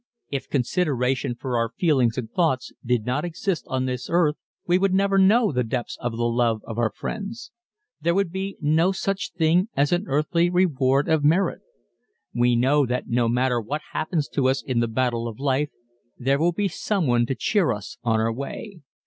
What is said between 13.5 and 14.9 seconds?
what happens to us in the